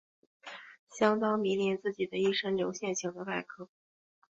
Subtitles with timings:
[0.89, 3.69] 相当迷恋自己的一身的流线型的外壳。